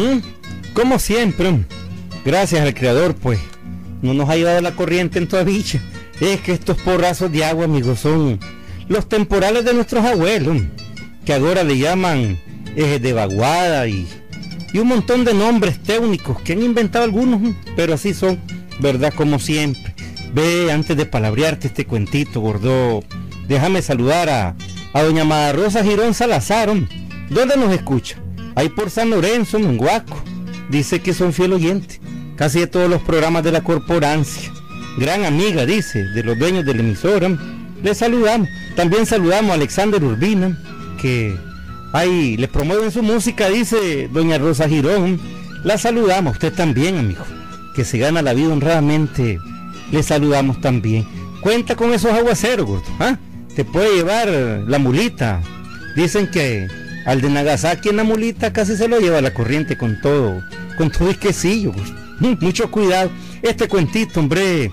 ¿Mm? 0.00 0.20
Como 0.72 0.98
siempre, 0.98 1.66
gracias 2.24 2.62
al 2.62 2.72
creador, 2.72 3.14
pues, 3.14 3.38
no 4.00 4.14
nos 4.14 4.30
ha 4.30 4.36
llevado 4.36 4.60
la 4.62 4.72
corriente 4.72 5.18
en 5.18 5.28
toda 5.28 5.44
dicha. 5.44 5.78
Es 6.20 6.40
que 6.40 6.52
estos 6.52 6.78
porrazos 6.78 7.30
de 7.30 7.44
agua, 7.44 7.66
amigos, 7.66 8.00
son 8.00 8.40
los 8.88 9.08
temporales 9.08 9.64
de 9.64 9.74
nuestros 9.74 10.04
abuelos, 10.04 10.56
que 11.26 11.34
ahora 11.34 11.64
le 11.64 11.76
llaman 11.76 12.38
ejes 12.76 13.02
de 13.02 13.12
vaguada 13.12 13.86
y, 13.88 14.06
y 14.72 14.78
un 14.78 14.88
montón 14.88 15.24
de 15.24 15.34
nombres 15.34 15.82
técnicos 15.82 16.40
que 16.40 16.54
han 16.54 16.62
inventado 16.62 17.04
algunos, 17.04 17.54
pero 17.76 17.92
así 17.92 18.14
son, 18.14 18.40
¿verdad? 18.80 19.12
Como 19.14 19.38
siempre. 19.38 19.94
Ve, 20.32 20.72
antes 20.72 20.96
de 20.96 21.04
palabrearte 21.04 21.66
este 21.66 21.84
cuentito, 21.84 22.40
gordo, 22.40 23.02
déjame 23.48 23.82
saludar 23.82 24.30
a, 24.30 24.56
a 24.94 25.02
doña 25.02 25.24
Mada 25.24 25.52
Rosa 25.52 25.84
Girón 25.84 26.14
Salazar, 26.14 26.70
¿dónde 27.28 27.56
nos 27.56 27.72
escucha? 27.72 28.16
Ahí 28.54 28.68
por 28.68 28.90
San 28.90 29.10
Lorenzo, 29.10 29.58
en 29.58 29.80
Huaco. 29.80 30.22
Dice 30.68 31.00
que 31.00 31.14
son 31.14 31.32
fiel 31.32 31.52
oyente, 31.52 32.00
casi 32.36 32.60
de 32.60 32.66
todos 32.66 32.88
los 32.88 33.02
programas 33.02 33.42
de 33.42 33.52
la 33.52 33.62
corporancia. 33.62 34.52
Gran 34.98 35.24
amiga, 35.24 35.66
dice, 35.66 36.04
de 36.04 36.22
los 36.22 36.38
dueños 36.38 36.64
de 36.64 36.74
la 36.74 36.80
emisora. 36.80 37.28
Le 37.82 37.94
saludamos. 37.94 38.48
También 38.76 39.06
saludamos 39.06 39.50
a 39.50 39.54
Alexander 39.54 40.02
Urbina, 40.02 40.58
que 41.00 41.36
ahí 41.92 42.36
le 42.36 42.48
promueven 42.48 42.90
su 42.90 43.02
música, 43.02 43.48
dice 43.48 44.08
doña 44.12 44.38
Rosa 44.38 44.68
Girón. 44.68 45.20
La 45.64 45.76
saludamos, 45.76 46.34
usted 46.34 46.52
también, 46.52 46.98
amigo, 46.98 47.24
que 47.74 47.84
se 47.84 47.98
gana 47.98 48.22
la 48.22 48.32
vida 48.32 48.52
honradamente. 48.52 49.38
Le 49.90 50.02
saludamos 50.02 50.60
también. 50.60 51.06
Cuenta 51.40 51.74
con 51.74 51.92
esos 51.92 52.12
aguaceros. 52.12 52.82
¿ah? 53.00 53.18
Te 53.54 53.64
puede 53.64 53.96
llevar 53.96 54.28
la 54.66 54.78
mulita. 54.78 55.40
Dicen 55.96 56.30
que 56.30 56.68
al 57.04 57.20
de 57.20 57.30
Nagasaki 57.30 57.88
en 57.88 57.96
la 57.96 58.04
mulita 58.04 58.52
casi 58.52 58.76
se 58.76 58.88
lo 58.88 58.98
lleva 58.98 59.20
la 59.20 59.32
corriente 59.32 59.76
con 59.76 60.00
todo, 60.00 60.42
con 60.76 60.90
todo 60.90 61.16
quesillo. 61.18 61.72
Pues. 61.72 62.40
Mucho 62.40 62.70
cuidado. 62.70 63.10
Este 63.42 63.68
cuentito, 63.68 64.20
hombre, 64.20 64.70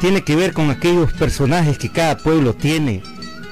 tiene 0.00 0.22
que 0.22 0.36
ver 0.36 0.52
con 0.52 0.70
aquellos 0.70 1.12
personajes 1.12 1.78
que 1.78 1.90
cada 1.90 2.18
pueblo 2.18 2.54
tiene, 2.54 3.02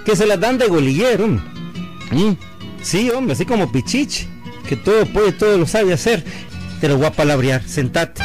que 0.05 0.15
se 0.15 0.27
las 0.27 0.39
dan 0.39 0.59
de 0.59 0.69
golillero. 0.69 1.27
¿Mm? 1.27 2.33
Sí, 2.83 3.11
hombre, 3.11 3.35
así 3.35 3.45
como 3.45 3.71
Pichichi, 3.73 4.29
que 4.69 4.77
todo 4.77 5.07
puede, 5.07 5.33
todo 5.33 5.59
lo 5.59 5.67
sabe 5.67 5.93
hacer. 5.93 6.25
Te 6.81 6.89
lo 6.89 6.97
voy 6.97 7.07
a 7.07 7.13
palabrear, 7.13 7.63
sentate. 7.67 8.23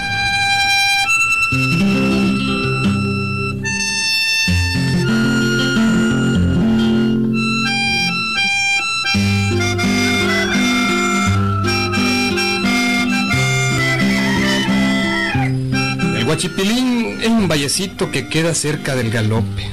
Huachipilín 16.27 17.21
es 17.21 17.29
un 17.29 17.47
vallecito 17.47 18.11
que 18.11 18.27
queda 18.27 18.53
cerca 18.53 18.97
del 18.97 19.11
galope. 19.11 19.65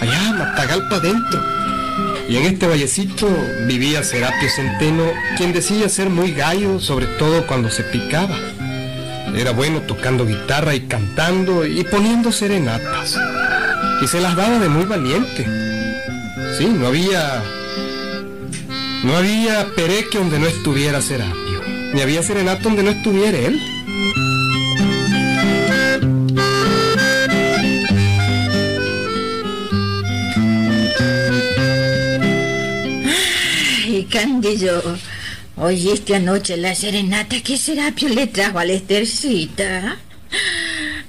Allá, 0.00 0.34
Matagalpa 0.36 0.96
adentro. 0.96 1.40
Y 2.28 2.38
en 2.38 2.46
este 2.46 2.66
vallecito 2.66 3.28
vivía 3.68 4.02
Serapio 4.02 4.48
Centeno, 4.50 5.04
quien 5.36 5.52
decía 5.52 5.88
ser 5.88 6.10
muy 6.10 6.32
gallo, 6.32 6.80
sobre 6.80 7.06
todo 7.06 7.46
cuando 7.46 7.70
se 7.70 7.84
picaba. 7.84 8.36
Era 9.36 9.52
bueno 9.52 9.82
tocando 9.82 10.26
guitarra 10.26 10.74
y 10.74 10.80
cantando 10.88 11.64
y 11.64 11.84
poniendo 11.84 12.32
serenatas. 12.32 13.16
Y 14.02 14.08
se 14.08 14.20
las 14.20 14.34
daba 14.34 14.58
de 14.58 14.68
muy 14.68 14.86
valiente. 14.86 15.46
Sí, 16.58 16.66
no 16.66 16.88
había. 16.88 17.44
No 19.04 19.16
había 19.16 19.68
pereque 19.76 20.18
donde 20.18 20.40
no 20.40 20.48
estuviera 20.48 21.00
Serapio. 21.00 21.62
Ni 21.92 22.00
había 22.00 22.24
serenata 22.24 22.64
donde 22.64 22.82
no 22.82 22.90
estuviera 22.90 23.38
él. 23.38 23.60
Candillo, 34.02 34.82
¿oíste 35.56 36.16
anoche 36.16 36.56
la 36.56 36.74
serenata 36.74 37.40
que 37.40 37.56
Serapio 37.56 38.08
le 38.08 38.26
trajo 38.26 38.58
a 38.58 38.64
la 38.64 38.72
Estercita? 38.72 39.96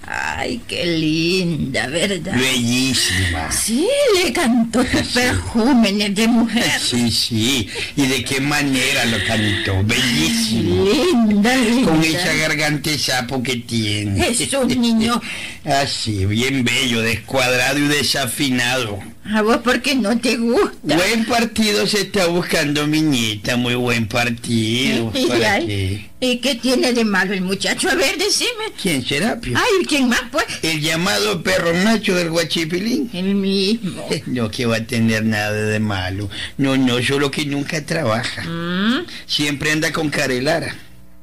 Ay, 0.08 0.62
qué 0.68 0.86
linda, 0.86 1.88
¿verdad? 1.88 2.36
Bellísima. 2.38 3.52
Sí, 3.52 3.88
le 4.24 4.32
cantó 4.32 4.86
tus 4.86 5.02
perjúmenes 5.02 6.14
de 6.14 6.28
mujer. 6.28 6.64
Sí, 6.80 7.10
sí. 7.10 7.68
¿Y 7.96 8.06
de 8.06 8.24
qué 8.24 8.40
manera 8.40 9.06
lo 9.06 9.18
cantó? 9.26 9.84
Bellísimo. 9.84 10.86
Linda, 10.86 11.58
linda. 11.58 11.92
Con 11.92 12.04
esa 12.04 12.34
garganta 12.34 12.92
de 12.92 13.00
sapo 13.00 13.42
que 13.42 13.56
tiene. 13.56 14.28
Es 14.28 14.54
un 14.54 14.68
niño. 14.80 15.20
Así, 15.66 16.26
bien 16.28 16.64
bello, 16.64 17.02
descuadrado 17.02 17.80
y 17.80 17.88
desafinado. 17.88 19.00
¿A 19.34 19.42
vos 19.42 19.58
por 19.58 19.82
qué 19.82 19.96
no 19.96 20.18
te 20.20 20.38
gusta? 20.38 20.96
Buen 20.96 21.26
partido 21.26 21.88
se 21.88 22.02
está 22.02 22.28
buscando 22.28 22.86
mi 22.86 23.02
nieta, 23.02 23.58
muy 23.58 23.74
buen 23.74 24.08
partido. 24.08 25.12
¿Y, 25.16 25.26
¿Para 25.26 25.54
ay, 25.54 25.66
qué? 25.68 26.10
¿Y 26.28 26.38
qué 26.38 26.56
tiene 26.56 26.94
de 26.94 27.04
malo 27.04 27.34
el 27.34 27.42
muchacho? 27.42 27.90
A 27.90 27.96
ver, 27.96 28.18
decime. 28.20 28.66
¿Quién 28.80 29.04
será, 29.04 29.40
Pio? 29.40 29.58
Ay, 29.58 29.86
¿quién 29.88 30.10
más, 30.10 30.22
pues? 30.32 30.46
El 30.62 30.80
llamado 30.80 31.42
perro 31.42 31.74
macho 31.74 32.14
del 32.16 32.30
guachipilín. 32.30 33.10
El 33.14 33.34
mismo. 33.36 34.08
No 34.28 34.52
que 34.52 34.68
va 34.68 34.78
a 34.78 34.86
tener 34.86 35.26
nada 35.26 35.52
de 35.54 35.80
malo. 35.80 36.30
No, 36.58 36.78
no, 36.78 37.02
solo 37.04 37.32
que 37.32 37.46
nunca 37.46 37.84
trabaja. 37.84 38.44
¿Mm? 38.44 39.06
Siempre 39.26 39.72
anda 39.72 39.92
con 39.92 40.10
carelara. 40.10 40.76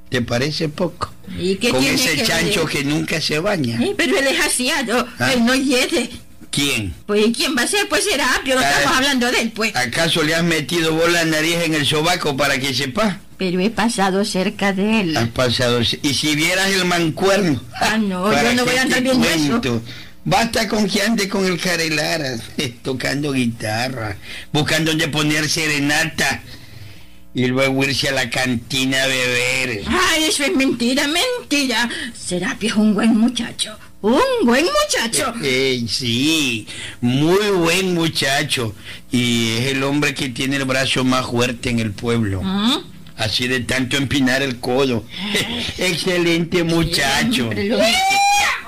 ¿Te 0.08 0.22
parece 0.22 0.68
poco? 0.68 1.12
¿Y 1.38 1.54
qué 1.56 1.70
con 1.70 1.80
tiene 1.80 1.94
ese 1.94 2.16
que 2.16 2.24
chancho 2.24 2.64
ver? 2.64 2.72
que 2.74 2.84
nunca 2.84 3.20
se 3.20 3.38
baña. 3.38 3.78
Pero 3.96 4.18
él 4.18 4.26
es 4.26 4.40
asiado, 4.44 5.06
Ah. 5.18 5.32
él 5.32 5.44
no 5.44 5.54
hiede. 5.54 6.10
¿Quién? 6.52 6.94
Pues 7.06 7.26
¿y 7.26 7.32
¿quién 7.32 7.56
va 7.56 7.62
a 7.62 7.66
ser? 7.66 7.88
Pues 7.88 8.04
Serapio, 8.04 8.54
no 8.54 8.60
Ah. 8.60 8.70
estamos 8.70 8.96
hablando 8.98 9.30
de 9.32 9.40
él, 9.40 9.52
pues. 9.52 9.74
¿Acaso 9.74 10.22
le 10.22 10.34
has 10.34 10.44
metido 10.44 10.92
vos 10.92 11.10
la 11.10 11.24
nariz 11.24 11.56
en 11.64 11.74
el 11.74 11.84
sobaco 11.86 12.36
para 12.36 12.58
que 12.60 12.72
sepa? 12.74 13.20
Pero 13.38 13.58
he 13.58 13.70
pasado 13.70 14.24
cerca 14.24 14.72
de 14.72 15.00
él. 15.00 15.16
Has 15.16 15.28
pasado. 15.30 15.80
Y 15.80 16.14
si 16.14 16.36
vieras 16.36 16.68
el 16.70 16.84
mancuerno. 16.84 17.60
Ah, 17.80 17.96
no, 17.98 18.24
¿Para 18.24 18.50
yo 18.50 18.54
no 18.56 18.64
voy 18.66 18.76
a 18.76 18.82
andar 18.82 19.02
viendo 19.02 19.26
eso. 19.28 19.48
cuento? 19.48 19.82
Basta 20.24 20.68
con 20.68 20.86
que 20.88 21.02
ande 21.02 21.28
con 21.28 21.44
el 21.46 21.58
carelara, 21.58 22.36
tocando 22.82 23.32
guitarra, 23.32 24.16
buscando 24.52 24.92
donde 24.92 25.08
poner 25.08 25.48
serenata 25.48 26.42
y 27.34 27.46
luego 27.46 27.82
irse 27.84 28.08
a 28.08 28.12
la 28.12 28.28
cantina 28.30 29.02
a 29.02 29.06
beber. 29.06 29.82
Ay, 29.86 30.24
eso 30.24 30.44
es 30.44 30.54
mentira, 30.54 31.06
mentira. 31.08 31.88
Serapio 32.14 32.68
es 32.70 32.76
un 32.76 32.94
buen 32.94 33.16
muchacho. 33.16 33.76
Un 34.02 34.20
buen 34.44 34.64
muchacho. 34.64 35.32
Ey, 35.42 35.86
sí, 35.88 36.66
muy 37.00 37.50
buen 37.50 37.94
muchacho. 37.94 38.74
Y 39.12 39.52
es 39.58 39.66
el 39.72 39.82
hombre 39.84 40.12
que 40.14 40.28
tiene 40.28 40.56
el 40.56 40.64
brazo 40.64 41.04
más 41.04 41.26
fuerte 41.26 41.70
en 41.70 41.78
el 41.78 41.92
pueblo. 41.92 42.42
¿Mm? 42.42 42.78
Así 43.16 43.46
de 43.46 43.60
tanto 43.60 43.96
empinar 43.96 44.42
el 44.42 44.58
codo. 44.58 45.04
Excelente 45.78 46.64
muchacho. 46.64 47.50
Siempre 47.52 47.64
lo- 47.68 47.78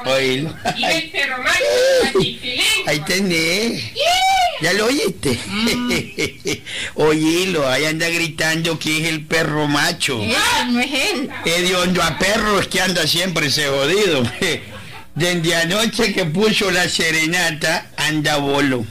Oílo. 0.06 0.55
Este 0.76 1.22
ahí 2.87 3.00
tenés. 3.06 3.82
¿Ya 4.60 4.72
lo 4.72 4.86
oíste? 4.86 5.38
Oílo, 6.94 7.68
ahí 7.68 7.84
anda 7.84 8.08
gritando 8.08 8.78
que 8.78 9.00
es 9.02 9.08
el 9.08 9.24
perro 9.26 9.66
macho. 9.68 10.20
Ese 10.22 10.36
no 10.70 10.80
es 10.80 10.90
él. 10.92 11.30
Es 11.44 11.68
de 11.68 11.76
hondo 11.76 12.02
a 12.02 12.18
perro 12.18 12.60
es 12.60 12.68
que 12.68 12.80
anda 12.80 13.06
siempre 13.06 13.46
ese 13.46 13.66
jodido. 13.66 14.22
Desde 15.14 15.54
anoche 15.54 16.12
que 16.12 16.24
puso 16.24 16.70
la 16.70 16.88
serenata, 16.88 17.90
anda 17.96 18.36
bolo. 18.36 18.84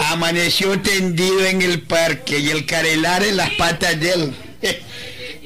Amaneció 0.00 0.80
tendido 0.80 1.46
en 1.46 1.62
el 1.62 1.82
parque 1.82 2.38
y 2.38 2.50
el 2.50 2.66
carelar 2.66 3.22
en 3.22 3.36
las 3.36 3.50
patas 3.50 3.98
de 3.98 4.12
él. 4.12 4.34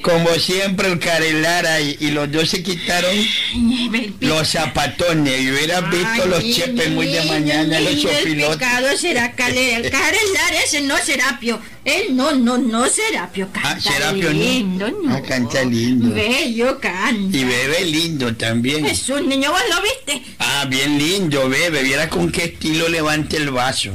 Como 0.05 0.29
siempre 0.35 0.87
el 0.91 0.99
carelar 0.99 1.65
ahí, 1.65 1.97
y 1.99 2.11
los 2.11 2.31
dos 2.31 2.47
se 2.47 2.61
quitaron 2.61 3.09
Ay, 3.11 4.13
los 4.19 4.47
zapatones. 4.47 5.41
Y 5.41 5.49
hubieras 5.51 5.89
visto 5.89 6.27
los 6.27 6.43
chepes 6.43 6.91
muy 6.91 7.07
de 7.07 7.23
mañana, 7.23 7.79
los 7.79 7.95
niño, 7.95 8.09
El 8.11 8.17
chopilotes. 8.19 8.57
pecado 8.57 8.97
será 8.97 9.31
caler, 9.31 9.89
carelar 9.89 10.53
ese 10.63 10.81
no 10.81 10.95
Serapio. 10.97 11.59
Él 11.83 12.15
no, 12.15 12.33
no, 12.35 12.59
no 12.59 12.85
Serapio. 12.87 13.49
Canta 13.51 13.71
Ah, 13.71 13.79
Serapio 13.81 14.31
no. 14.31 14.39
lindo, 14.39 14.91
no. 15.03 15.15
Ah, 15.15 15.21
canta 15.27 15.63
lindo. 15.63 16.13
Bello 16.13 16.79
canta. 16.79 17.35
Y 17.37 17.43
bebe 17.43 17.85
lindo 17.85 18.35
también. 18.35 18.85
Es 18.85 19.09
un 19.09 19.27
niño, 19.27 19.49
¿vos 19.51 19.61
lo 19.75 19.81
viste? 19.81 20.21
Ah, 20.37 20.65
bien 20.69 20.99
lindo, 20.99 21.49
bebe. 21.49 21.81
Viera 21.81 22.09
con 22.09 22.31
qué 22.31 22.43
estilo 22.43 22.89
levanta 22.89 23.37
el 23.37 23.49
vaso. 23.49 23.91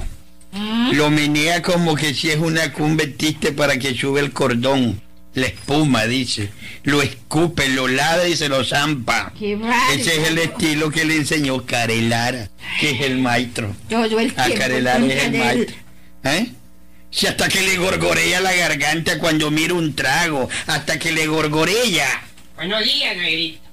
¿Mm? 0.50 0.90
Lo 0.92 1.08
menea 1.08 1.62
como 1.62 1.94
que 1.94 2.12
si 2.14 2.30
es 2.30 2.38
una 2.38 2.72
cumbetiste 2.72 3.52
para 3.52 3.78
que 3.78 3.94
sube 3.94 4.18
el 4.18 4.32
cordón. 4.32 5.00
La 5.34 5.46
espuma, 5.46 6.06
dice. 6.06 6.50
Lo 6.82 7.02
escupe, 7.02 7.68
lo 7.68 7.86
ladra 7.86 8.26
y 8.26 8.36
se 8.36 8.48
lo 8.48 8.64
zampa. 8.64 9.32
Qué. 9.38 9.58
Ese 9.94 10.20
es 10.20 10.28
el 10.28 10.38
estilo 10.38 10.90
que 10.90 11.04
le 11.04 11.16
enseñó 11.16 11.64
Carelara, 11.64 12.50
que 12.80 12.90
es 12.90 13.00
el 13.02 13.18
maestro. 13.18 13.74
Todo 13.88 14.18
el 14.18 14.32
A. 14.36 14.50
Carelara 14.50 15.06
es 15.06 15.24
el 15.24 15.38
maestro. 15.38 15.76
¿Eh? 16.24 16.46
Si 17.12 17.26
hasta 17.26 17.48
que 17.48 17.62
le 17.62 17.76
gorgorea 17.76 18.40
la 18.40 18.54
garganta 18.54 19.18
cuando 19.18 19.50
mira 19.50 19.74
un 19.74 19.94
trago, 19.94 20.48
hasta 20.66 20.98
que 20.98 21.12
le 21.12 21.26
gorgorea. 21.26 22.22
Buenos 22.56 22.84
días, 22.84 23.14
suegrita. 23.14 23.70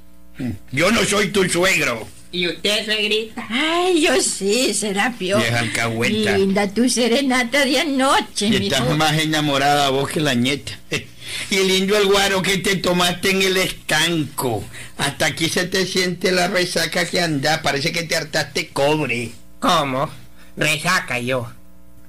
Yo 0.72 0.92
no 0.92 1.04
soy 1.06 1.30
tu 1.30 1.48
suegro. 1.50 2.08
¿Y 2.32 2.48
usted, 2.48 2.86
suegrita? 2.86 3.48
Ay, 3.50 4.02
yo 4.02 4.22
sí, 4.22 4.74
Serapio. 4.74 5.38
Vieja 5.38 5.60
alcahueta. 5.60 6.38
Linda 6.38 6.68
tu 6.72 6.88
serenata 6.88 7.66
de 7.66 7.80
anoche, 7.80 8.48
Y 8.48 8.60
mi 8.60 8.68
estás 8.68 8.96
más 8.96 9.18
enamorada 9.20 9.90
vos 9.90 10.10
que 10.10 10.20
la 10.20 10.36
nieta. 10.36 10.78
Y 11.50 11.58
lindo 11.58 11.98
el 11.98 12.08
guaro 12.08 12.42
que 12.42 12.58
te 12.58 12.76
tomaste 12.76 13.32
en 13.32 13.42
el 13.42 13.58
estanco. 13.58 14.64
Hasta 14.98 15.28
aquí 15.28 15.50
se 15.50 15.66
te 15.66 15.86
siente 15.86 16.32
la 16.32 16.48
resaca 16.48 17.06
que 17.06 17.22
anda. 17.22 17.62
Parece 17.62 17.92
que 17.92 18.04
te 18.04 18.16
hartaste 18.16 18.70
cobre. 18.70 19.32
¿Cómo? 19.60 20.10
Resaca 20.56 21.20
yo. 21.20 21.48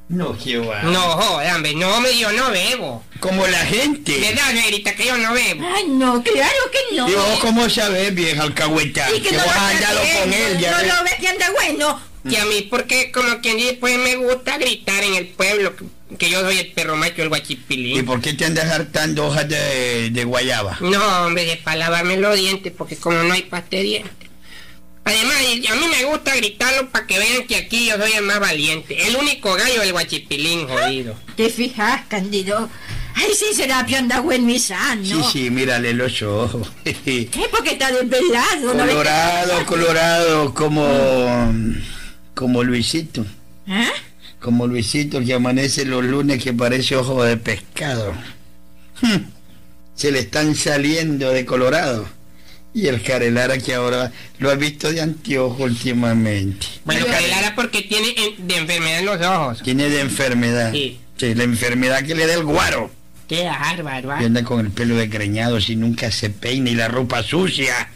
No, 0.09 0.35
Jehová. 0.35 0.83
No, 0.85 1.01
joder, 1.01 1.55
hombre, 1.55 1.75
no, 1.75 2.01
me 2.01 2.17
yo 2.19 2.33
no 2.33 2.51
bebo. 2.51 3.05
Como 3.21 3.47
la 3.47 3.59
gente. 3.59 4.19
¿Verdad, 4.19 4.53
suegrita, 4.53 4.95
que 4.95 5.05
yo 5.05 5.19
no 5.19 5.35
bebo? 5.35 5.67
Ay, 5.75 5.85
no, 5.87 6.23
claro 6.23 6.71
que 6.73 6.97
no. 6.97 7.09
Y 7.09 7.13
vos, 7.13 7.41
¿cómo 7.41 7.69
sabés, 7.69 8.15
vieja 8.15 8.43
alcahueta? 8.43 9.11
Y 9.11 9.21
Que 9.21 9.29
que 9.29 9.37
no 9.37 9.45
vos 9.45 9.55
lo 9.55 9.61
has 9.61 9.75
está 9.75 9.89
andado 9.89 10.09
con 10.23 10.33
él, 10.33 10.59
ya 10.59 10.71
No 10.71 10.79
lo 10.79 11.05
ves 11.05 11.15
que 11.21 11.29
anda 11.29 11.51
bueno. 11.51 12.01
Y 12.25 12.37
a 12.37 12.45
mí, 12.47 12.63
porque 12.71 13.11
como 13.13 13.41
quien 13.41 13.59
dice, 13.59 13.75
pues 13.75 13.99
me 13.99 14.17
gusta 14.17 14.57
gritar 14.59 15.03
en 15.03 15.15
el 15.15 15.29
pueblo 15.29 15.75
que, 16.17 16.31
yo 16.31 16.41
soy 16.43 16.59
el 16.59 16.73
perro 16.73 16.97
macho, 16.97 17.23
el 17.23 17.27
¿Y 17.27 17.29
guachipilín. 17.29 18.05
por 18.07 18.21
qué 18.21 18.33
te 18.35 18.45
andas 18.45 18.71
hartando 18.71 19.27
hojas 19.27 19.49
de, 19.49 20.11
de 20.11 20.25
guayaba? 20.25 20.79
No, 20.81 21.27
hombre, 21.27 21.45
de 21.45 21.57
para 21.57 21.77
lavarme 21.77 22.17
los 22.17 22.37
dientes, 22.37 22.73
porque 22.77 22.97
como 22.97 23.23
no 23.23 23.33
hay 23.35 23.43
pasta 23.43 23.77
de 23.77 23.83
dientes. 23.83 24.29
Además, 25.05 25.37
y- 25.43 25.67
a 25.67 25.75
mí 25.75 25.87
me 25.91 26.05
gusta 26.05 26.37
gritarlo 26.37 26.91
para 26.91 27.07
que 27.07 27.19
vean 27.19 27.47
que 27.47 27.57
aquí 27.57 27.87
yo 27.87 27.97
soy 27.97 28.13
el 28.13 28.25
más 28.25 28.41
valiente. 28.41 29.07
El 29.09 29.17
único 29.17 29.55
gallo 29.55 29.81
del 29.81 29.93
guachipilín, 29.93 30.69
jodido. 30.69 31.15
¿Te 31.37 31.49
fijas, 31.49 32.03
Candido? 32.09 32.69
Ay, 33.15 33.31
sí, 33.35 33.47
Serapio 33.55 33.99
anda 33.99 34.21
buen 34.21 34.49
y 34.49 34.59
sano. 34.59 35.05
Sí, 35.05 35.21
sí, 35.33 35.51
mírale 35.51 35.93
los 35.95 36.21
ojos. 36.23 36.69
¿Qué? 36.85 37.29
Porque 37.51 37.71
está 37.73 37.91
desvelado. 37.91 38.75
¿no 38.75 38.85
ves 38.85 38.87
que- 38.87 38.93
colorado, 38.93 39.67
colorado, 39.67 40.55
como... 40.55 41.55
Como 42.35 42.63
Luisito. 42.63 43.25
¿Ah? 43.67 43.89
Como 44.41 44.67
Luisito 44.67 45.21
que 45.25 45.35
amanece 45.35 45.85
los 45.85 46.05
lunes 46.05 46.43
que 46.43 46.53
parece 46.53 46.97
ojo 46.97 47.23
de 47.25 47.37
pescado. 47.37 48.13
Hmm, 49.01 49.17
Se 49.95 50.13
le 50.13 50.21
están 50.21 50.55
saliendo 50.55 51.31
de 51.33 51.45
colorado. 51.45 52.07
Y 52.75 52.87
el 52.87 53.03
Carelara 53.03 53.59
que 53.59 53.75
ahora 53.75 54.13
lo 54.39 54.51
ha 54.51 54.55
visto 54.55 54.93
de 54.93 55.01
anteojo 55.01 55.65
últimamente. 55.65 56.67
Bueno, 56.85 57.07
Carelara 57.07 57.55
porque 57.57 57.83
tiene 57.83 58.15
en- 58.17 58.47
de 58.47 58.57
enfermedad 58.59 58.99
en 59.01 59.07
los 59.07 59.21
ojos. 59.27 59.63
Tiene 59.63 59.89
de 59.89 60.01
enfermedad. 60.01 60.71
Sí. 60.73 61.01
Sí, 61.17 61.35
la 61.35 61.43
enfermedad 61.43 62.05
que 62.05 62.15
le 62.15 62.27
da 62.29 62.35
el 62.35 62.45
guaro. 62.45 62.93
Qué 63.29 63.45
bárbaro, 63.45 64.13
¿ah? 64.13 64.23
Y 64.23 64.27
anda 64.27 64.45
con 64.45 64.61
el 64.65 64.71
pelo 64.71 64.95
desgreñado, 64.95 65.61
si 65.61 65.75
nunca 65.75 66.13
se 66.13 66.31
peina 66.31 66.71
y 66.71 66.75
la 66.77 66.87
ropa 66.89 67.23
sucia. 67.25 67.91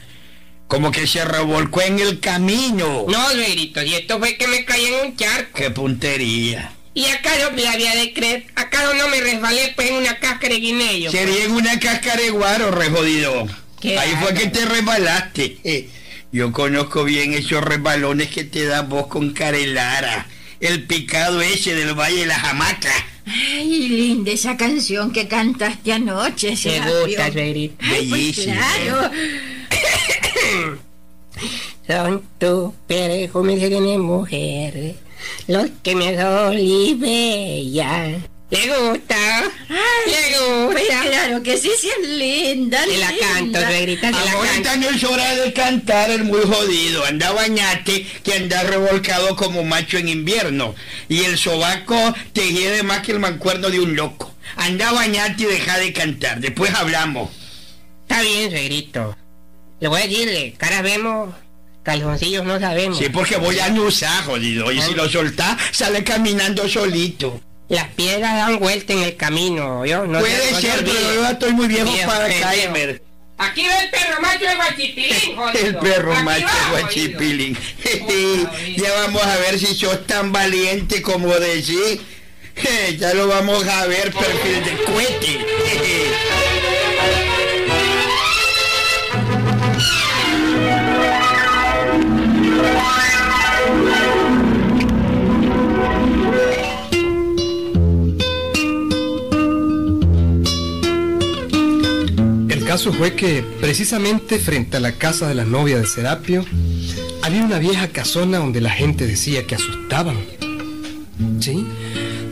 Como 0.73 0.91
que 0.91 1.07
se 1.07 1.23
revolcó 1.23 1.83
en 1.83 1.99
el 1.99 2.19
camino. 2.19 3.05
No, 3.07 3.31
suegrito, 3.33 3.83
y 3.83 3.93
esto 3.93 4.19
fue 4.19 4.39
que 4.39 4.47
me 4.47 4.65
caí 4.65 4.87
en 4.87 5.07
un 5.07 5.17
charco. 5.19 5.51
¡Qué 5.53 5.71
puntería! 5.71 6.73
Y 6.95 7.05
acá 7.05 7.31
no 7.43 7.55
me 7.55 7.69
había 7.69 7.95
de 7.95 8.15
creer, 8.15 8.47
acá 8.55 8.83
no 8.97 9.09
me 9.09 9.21
resbalé 9.21 9.75
pues 9.77 9.91
en 9.91 9.97
una 9.97 10.19
cáscara 10.19 10.55
de 10.55 10.61
guineo. 10.61 11.11
Sería 11.11 11.45
en 11.45 11.51
una 11.51 11.79
cáscara 11.79 12.23
de 12.23 12.31
guaro, 12.31 12.71
re 12.71 12.89
jodido. 12.89 13.47
Qué 13.83 13.99
Ahí 13.99 14.15
fue 14.23 14.33
que 14.33 14.47
te 14.47 14.65
resbalaste. 14.65 15.59
Eh, 15.63 15.91
Yo 16.33 16.53
conozco 16.53 17.05
bien 17.05 17.35
esos 17.35 17.63
resbalones 17.63 18.31
que 18.31 18.45
te 18.45 18.65
da 18.65 18.81
vos 18.81 19.09
con 19.09 19.35
Carelara. 19.35 20.27
El 20.59 20.85
picado 20.85 21.43
ese 21.43 21.75
del 21.75 21.93
Valle 21.93 22.21
de 22.21 22.27
la 22.27 22.39
Jamaca. 22.39 22.95
Ay, 23.27 23.89
linda 23.91 24.33
esa 24.33 24.57
canción 24.57 25.13
que 25.13 25.29
cantaste 25.29 25.93
anoche, 25.93 26.57
Te 26.57 26.81
gusta, 26.81 27.31
suegrito. 27.31 27.75
Ay, 27.79 28.07
pues 28.09 28.41
claro. 28.41 29.11
Son 31.87 32.23
tus 32.39 32.73
perfumes 32.87 33.61
de 33.61 33.99
mujer, 33.99 34.95
los 35.49 35.67
que 35.83 35.95
me 35.97 36.15
y 36.59 36.95
bella. 36.95 38.19
¿Le 38.51 38.67
gusta? 38.69 39.17
¿Le 40.07 40.67
Pues 40.71 40.85
gusta? 40.85 41.01
claro 41.09 41.43
que 41.43 41.57
sí, 41.57 41.71
sí 41.81 41.89
es 42.03 42.07
linda, 42.07 42.85
Te 42.85 42.99
la 42.99 43.07
canto, 43.19 43.59
suegrita, 43.59 44.09
te 44.09 44.13
la 44.13 44.33
Ahorita 44.33 44.63
canto. 44.73 44.91
no 44.91 44.95
es 44.97 45.05
hora 45.05 45.35
de 45.37 45.53
cantar 45.55 46.11
el 46.11 46.25
muy 46.25 46.43
jodido. 46.43 47.03
Anda 47.07 47.33
bañate 47.33 48.07
que 48.23 48.35
anda 48.35 48.63
revolcado 48.65 49.37
como 49.37 49.65
macho 49.65 49.97
en 49.97 50.11
invierno. 50.11 50.75
Y 51.09 51.25
el 51.25 51.39
sobaco 51.39 51.97
te 52.35 52.53
hiede 52.53 52.83
más 52.83 53.01
que 53.01 53.13
el 53.13 53.21
mancuerno 53.21 53.71
de 53.71 53.81
un 53.81 53.97
loco. 53.97 54.35
Anda 54.57 54.93
bañate 54.93 55.45
y 55.45 55.47
deja 55.47 55.79
de 55.79 55.95
cantar. 55.95 56.41
Después 56.41 56.75
hablamos. 56.75 57.31
Está 58.03 58.21
bien, 58.21 58.51
suegrito. 58.51 59.17
Le 59.82 59.88
voy 59.88 60.00
a 60.00 60.06
decirle, 60.06 60.55
caras 60.58 60.84
vemos, 60.84 61.34
calzoncillos 61.82 62.44
no 62.44 62.61
sabemos. 62.61 62.99
Sí, 62.99 63.08
porque 63.08 63.37
voy 63.37 63.58
a 63.58 63.67
usar, 63.73 64.23
jodido. 64.23 64.70
Y 64.70 64.81
si 64.81 64.94
lo 64.94 65.08
soltás, 65.08 65.61
sale 65.73 66.05
caminando 66.05 66.69
solito. 66.69 67.40
Las 67.69 67.88
piedras 67.88 68.32
dan 68.37 68.61
vuelta 68.61 68.93
en 68.93 69.00
el 69.00 69.17
camino, 69.17 69.84
¿yo? 69.84 70.06
No 70.06 70.20
Puede 70.20 70.52
no 70.52 70.61
ser, 70.61 70.84
pero 70.84 71.14
yo 71.14 71.26
estoy 71.29 71.52
muy 71.55 71.67
viejo 71.67 71.90
Viejo, 71.93 72.08
para 72.08 72.29
caerme. 72.29 73.00
Aquí 73.38 73.67
va 73.67 73.81
el 73.81 73.90
perro 73.90 74.20
macho 74.20 74.44
de 74.44 74.55
Guachipilín, 74.55 75.37
jodido. 75.37 75.67
El 75.67 75.76
perro 75.79 76.12
Aquí 76.12 76.23
macho 76.23 76.46
jodido. 76.46 76.81
guachipilín. 76.81 77.58
ya 78.76 78.93
vamos 79.00 79.25
a 79.25 79.37
ver 79.38 79.58
si 79.58 79.75
sos 79.75 80.06
tan 80.06 80.31
valiente 80.31 81.02
como 81.02 81.26
decís. 81.34 81.99
ya 82.99 83.14
lo 83.14 83.26
vamos 83.26 83.67
a 83.67 83.87
ver, 83.87 84.12
perfil 84.12 84.64
de 84.64 84.84
cohete. 84.84 85.52
Caso 102.72 102.91
fue 102.91 103.14
que 103.14 103.44
precisamente 103.60 104.38
frente 104.38 104.79
a 104.79 104.81
la 104.81 104.93
casa 104.93 105.29
de 105.29 105.34
la 105.34 105.44
novia 105.44 105.79
de 105.79 105.86
Serapio 105.86 106.43
había 107.20 107.44
una 107.44 107.58
vieja 107.58 107.88
casona 107.88 108.38
donde 108.38 108.62
la 108.62 108.70
gente 108.70 109.06
decía 109.06 109.46
que 109.46 109.56
asustaban. 109.56 110.17
¿Sí? 111.38 111.67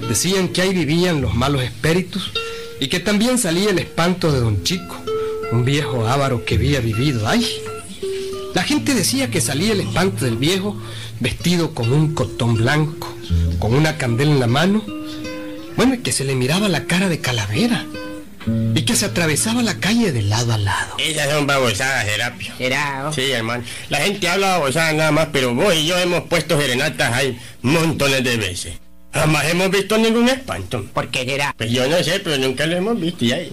Decían 0.08 0.48
que 0.48 0.62
ahí 0.62 0.72
vivían 0.72 1.20
los 1.20 1.34
malos 1.34 1.62
espíritus 1.62 2.32
y 2.80 2.88
que 2.88 3.00
también 3.00 3.36
salía 3.36 3.68
el 3.68 3.80
espanto 3.80 4.32
de 4.32 4.40
don 4.40 4.62
Chico, 4.62 4.96
un 5.52 5.66
viejo 5.66 6.08
avaro 6.08 6.42
que 6.46 6.54
había 6.54 6.80
vivido 6.80 7.28
ahí. 7.28 7.46
La 8.54 8.62
gente 8.62 8.94
decía 8.94 9.30
que 9.30 9.42
salía 9.42 9.74
el 9.74 9.80
espanto 9.80 10.24
del 10.24 10.38
viejo 10.38 10.74
vestido 11.20 11.74
con 11.74 11.92
un 11.92 12.14
cotón 12.14 12.54
blanco, 12.54 13.14
con 13.58 13.74
una 13.74 13.98
candela 13.98 14.32
en 14.32 14.40
la 14.40 14.46
mano, 14.46 14.82
bueno, 15.76 15.96
y 15.96 15.98
que 15.98 16.12
se 16.12 16.24
le 16.24 16.34
miraba 16.34 16.70
la 16.70 16.86
cara 16.86 17.10
de 17.10 17.20
calavera 17.20 17.84
y 18.74 18.82
que 18.82 18.96
se 18.96 19.06
atravesaba 19.06 19.62
la 19.62 19.78
calle 19.78 20.12
de 20.12 20.22
lado 20.22 20.52
a 20.54 20.58
lado. 20.58 20.96
Esas 20.98 21.30
son 21.30 21.46
babosadas, 21.46 22.06
Serapio. 22.06 22.52
Será. 22.58 23.10
Sí, 23.14 23.30
hermano. 23.30 23.64
La 23.88 23.98
gente 23.98 24.28
habla 24.28 24.58
babosadas 24.58 24.94
nada 24.94 25.10
más, 25.12 25.28
pero 25.32 25.54
vos 25.54 25.74
y 25.74 25.86
yo 25.86 25.98
hemos 25.98 26.22
puesto 26.24 26.58
serenatas 26.60 27.12
ahí 27.12 27.38
montones 27.62 28.24
de 28.24 28.36
veces. 28.36 28.74
Jamás 29.12 29.44
hemos 29.46 29.70
visto 29.70 29.98
ningún 29.98 30.28
espanto. 30.28 30.84
¿Por 30.94 31.08
qué 31.08 31.24
será? 31.24 31.52
Pues 31.56 31.70
yo 31.70 31.86
no 31.88 32.02
sé, 32.02 32.20
pero 32.20 32.38
nunca 32.38 32.64
lo 32.66 32.76
hemos 32.76 32.98
visto 33.00 33.24
y 33.24 33.32
ahí. 33.32 33.50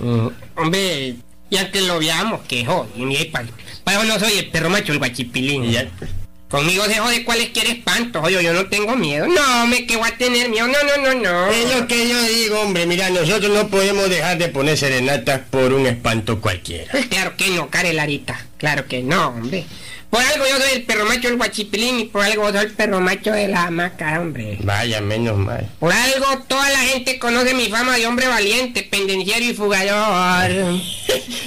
Hombre, 0.55 1.15
ya 1.49 1.71
que 1.71 1.81
lo 1.81 1.97
veamos, 1.99 2.41
que 2.47 2.63
jode. 2.65 2.89
Y 2.95 3.01
mire, 3.01 3.25
pa- 3.25 3.43
para 3.83 4.03
no 4.03 4.19
soy 4.19 4.33
el 4.37 4.49
perro 4.49 4.69
macho, 4.69 4.91
el 4.93 4.99
guachipilín. 4.99 5.63
Y 5.65 5.71
ya, 5.71 5.89
pues. 5.97 6.11
Conmigo 6.49 6.85
se 6.85 6.95
jode 6.95 7.25
cualquier 7.25 7.67
espanto, 7.67 8.21
oye, 8.21 8.41
yo 8.41 8.53
no 8.53 8.67
tengo 8.67 8.95
miedo. 8.95 9.27
No, 9.27 9.67
me 9.67 9.85
que 9.85 9.97
voy 9.97 10.07
a 10.07 10.17
tener 10.17 10.49
miedo. 10.49 10.65
No, 10.67 10.77
no, 10.83 11.13
no, 11.13 11.19
no. 11.19 11.47
Es 11.51 11.75
lo 11.75 11.87
que 11.87 12.07
yo 12.07 12.21
digo, 12.23 12.61
hombre. 12.61 12.85
Mira, 12.85 13.09
nosotros 13.09 13.51
no 13.51 13.67
podemos 13.67 14.09
dejar 14.09 14.37
de 14.37 14.47
poner 14.47 14.77
serenatas 14.77 15.41
por 15.49 15.73
un 15.73 15.85
espanto 15.87 16.39
cualquiera. 16.39 16.89
Pues 16.91 17.07
claro 17.07 17.35
que 17.35 17.49
no, 17.49 17.69
Carelarita. 17.69 18.45
Claro 18.57 18.87
que 18.87 19.03
no, 19.03 19.27
hombre. 19.27 19.65
Por 20.09 20.21
algo 20.23 20.45
yo 20.47 20.57
soy 20.57 20.71
el 20.77 20.83
perro 20.83 21.05
macho 21.05 21.27
del 21.27 21.35
guachipilín 21.37 21.99
y 21.99 22.05
por 22.05 22.23
algo 22.23 22.49
soy 22.49 22.61
el 22.65 22.71
perro 22.71 23.01
macho 23.01 23.31
de 23.33 23.49
la 23.49 23.63
hamaca, 23.63 24.19
hombre. 24.21 24.57
Vaya, 24.63 25.01
menos 25.01 25.37
mal. 25.37 25.69
Por 25.79 25.91
algo 25.91 26.43
toda 26.47 26.69
la 26.69 26.79
gente 26.79 27.19
conoce 27.19 27.53
mi 27.53 27.67
fama 27.67 27.97
de 27.97 28.07
hombre 28.07 28.27
valiente, 28.27 28.83
pendenciero 28.83 29.43
y 29.43 29.53
fugador. 29.53 30.49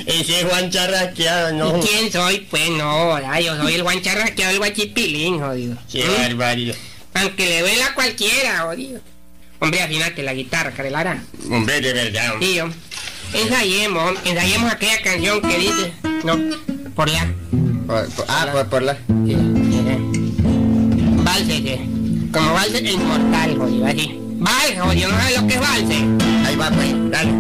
Ese 0.06 0.40
es 0.40 0.44
Juan 0.44 0.70
Charrasqueado, 0.70 1.52
¿no? 1.54 1.78
¿Y 1.78 1.80
quién 1.80 2.12
soy? 2.12 2.40
Pues 2.50 2.68
no, 2.70 3.14
¿verdad? 3.14 3.40
yo 3.40 3.56
soy 3.56 3.74
el 3.74 3.82
guancharrasqueado 3.82 4.50
del 4.52 4.58
guachipilín, 4.58 5.40
jodido. 5.40 5.76
Qué 5.90 6.04
¿Mm? 6.04 6.22
barbaridad. 6.22 6.74
Aunque 7.14 7.46
le 7.46 7.60
duela 7.62 7.86
a 7.86 7.94
cualquiera, 7.94 8.58
jodido. 8.60 9.00
Hombre, 9.58 9.82
afinate 9.82 10.22
la 10.22 10.34
guitarra, 10.34 10.70
Carelara. 10.72 11.22
Hombre, 11.50 11.80
de 11.80 11.92
verdad. 11.94 12.32
hombre. 12.34 12.46
Tío, 12.46 12.70
ensayemos, 13.32 14.14
ensayemos 14.24 14.70
aquella 14.72 15.00
canción 15.02 15.40
que 15.40 15.58
dice... 15.58 15.92
No, 16.24 16.38
por 16.94 17.08
la... 17.08 17.26
ah, 18.28 18.46
por, 18.52 18.66
por 18.66 18.82
la... 18.82 18.94
Sí. 18.94 19.36
Valse. 21.24 21.80
Como 22.32 22.52
valse 22.52 22.78
el 22.78 22.90
inmortal, 22.90 23.58
jodido, 23.58 23.86
así. 23.86 24.20
Vale, 24.38 24.78
jodido, 24.78 25.10
no 25.10 25.18
sabes 25.18 25.40
lo 25.40 25.46
que 25.46 25.54
es 25.54 25.60
valse. 25.60 25.96
Ahí 26.46 26.56
va, 26.56 26.70
pues, 26.70 27.10
dale. 27.10 27.30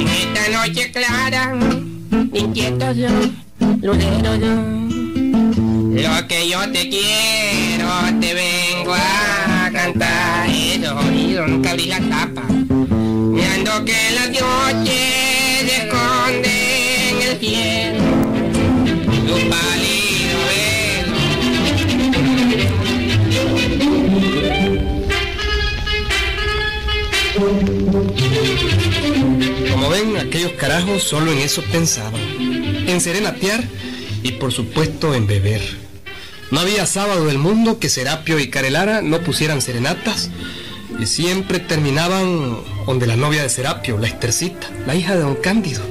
En 0.00 0.08
esta 0.08 0.48
noche 0.52 0.92
clara, 0.92 1.54
inquieto 2.32 2.92
yo, 2.92 3.08
lucero 3.82 4.36
yo. 4.36 4.76
Lo 6.02 6.28
que 6.28 6.48
yo 6.48 6.70
te 6.72 6.88
quiero, 6.88 7.88
te 8.20 8.34
vengo 8.34 8.94
a 8.94 9.70
cantar. 9.72 10.48
Eso, 10.50 10.96
jodido, 10.96 11.46
nunca 11.46 11.70
abrí 11.70 11.86
la 11.86 12.00
tapa. 12.00 12.42
Mirando 12.48 13.84
que 13.84 14.10
las 14.14 14.28
noches 14.28 15.25
Como 29.70 29.90
ven, 29.90 30.16
aquellos 30.16 30.52
carajos 30.52 31.02
solo 31.02 31.32
en 31.32 31.38
eso 31.38 31.62
pensaban. 31.70 32.20
En 32.88 33.00
serenatear 33.00 33.62
y 34.22 34.32
por 34.32 34.52
supuesto 34.52 35.14
en 35.14 35.26
beber. 35.26 35.60
No 36.50 36.60
había 36.60 36.86
sábado 36.86 37.26
del 37.26 37.38
mundo 37.38 37.78
que 37.78 37.88
Serapio 37.90 38.38
y 38.38 38.48
Carelara 38.48 39.02
no 39.02 39.20
pusieran 39.20 39.60
serenatas 39.60 40.30
y 40.98 41.06
siempre 41.06 41.58
terminaban 41.58 42.58
donde 42.86 43.06
la 43.06 43.16
novia 43.16 43.42
de 43.42 43.50
Serapio, 43.50 43.98
la 43.98 44.06
Estercita, 44.06 44.70
la 44.86 44.94
hija 44.94 45.14
de 45.14 45.22
don 45.22 45.34
Cándido, 45.34 45.82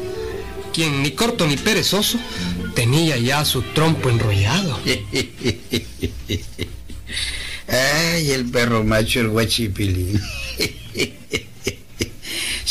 quien 0.74 1.04
ni 1.04 1.12
corto 1.12 1.46
ni 1.46 1.58
perezoso 1.58 2.18
tenía 2.74 3.18
ya 3.18 3.46
su 3.46 3.62
trompo 3.62 4.10
enrollado. 4.10 4.80
Ay, 7.68 8.32
el 8.32 8.46
perro 8.46 8.84
macho, 8.84 9.20
el 9.20 9.30
guachipilín. 9.30 10.22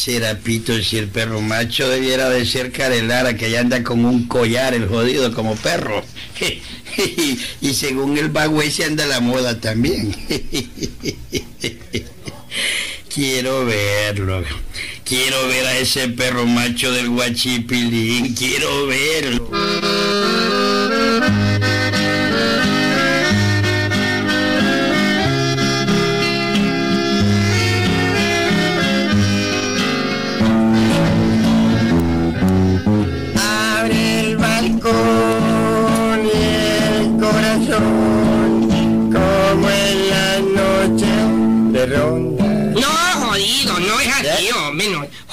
Serapito, 0.05 0.83
si 0.83 0.99
el 0.99 1.09
perro 1.09 1.41
macho 1.41 1.89
debiera 1.89 2.29
de 2.29 2.45
ser 2.45 2.71
Carelara, 2.73 3.39
que 3.39 3.51
ya 3.51 3.61
anda 3.61 3.83
como 3.83 4.11
un 4.11 4.29
collar 4.29 4.75
el 4.75 4.87
jodido 4.87 5.33
como 5.33 5.57
perro. 5.57 6.05
y 7.63 7.73
según 7.73 8.19
el 8.19 8.29
bagüe 8.29 8.71
anda 8.87 9.07
la 9.07 9.21
moda 9.21 9.59
también. 9.59 10.15
Quiero 13.09 13.65
verlo. 13.65 14.45
Quiero 15.07 15.49
ver 15.49 15.65
a 15.69 15.79
ese 15.79 16.11
perro 16.11 16.45
macho 16.45 16.93
del 16.93 17.09
guachipilín. 17.09 18.35
Quiero 18.35 18.87
verlo. 18.87 19.49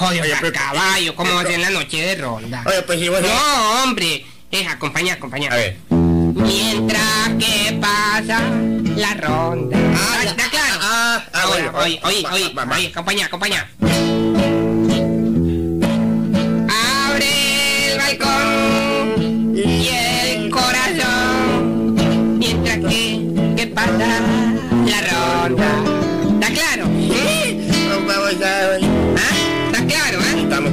Jodido, 0.02 0.24
Oye, 0.24 0.34
pero- 0.40 0.52
caballo, 0.52 1.14
¿cómo 1.14 1.32
va 1.34 1.40
a 1.42 1.44
ser 1.44 1.52
en 1.52 1.60
la 1.62 1.70
noche 1.70 1.96
de 1.98 2.14
ronda? 2.16 2.62
Oye, 2.66 2.82
pues 2.82 2.98
si 2.98 3.08
vos... 3.08 3.20
No, 3.22 3.82
hombre, 3.84 4.24
es 4.50 4.68
acompañar, 4.68 5.16
acompañar. 5.16 5.52
A 5.52 5.56
ver. 5.56 5.76
Mientras 5.90 7.28
que 7.38 7.78
pasa 7.80 8.40
la 8.96 9.14
ronda. 9.14 9.78
Ah, 9.78 10.24
ya. 10.24 10.30
¿Está 10.30 10.50
claro? 10.50 10.74
Ah, 10.80 11.24
ah, 11.32 11.40
Ahora, 11.42 11.70
bueno, 11.70 11.78
oye, 11.78 12.00
oye, 12.04 12.22
va, 12.22 12.32
oye, 12.32 12.52
va, 12.52 12.64
va. 12.64 12.76
oye, 12.76 12.88
acompaña, 12.88 13.26
acompaña. 13.26 13.68
Abre 16.68 17.92
el 17.92 17.98
balcón 17.98 19.52
y 19.56 19.88
el 19.88 20.50
corazón. 20.50 22.38
Mientras 22.38 22.78
que, 22.78 23.54
que 23.56 23.66
pasa 23.68 24.20
la 24.84 25.00
ronda. 25.46 25.81